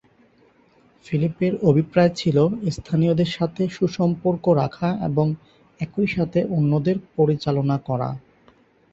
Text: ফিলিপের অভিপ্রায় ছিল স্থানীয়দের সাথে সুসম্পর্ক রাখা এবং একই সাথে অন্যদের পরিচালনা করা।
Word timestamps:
ফিলিপের 1.05 1.53
অভিপ্রায় 1.69 2.11
ছিল 2.15 2.37
স্থানীয়দের 2.75 3.29
সাথে 3.37 3.63
সুসম্পর্ক 3.69 4.45
রাখা 4.61 4.89
এবং 5.09 5.27
একই 5.79 6.07
সাথে 6.07 6.39
অন্যদের 6.57 6.97
পরিচালনা 7.17 7.77
করা। 7.89 8.09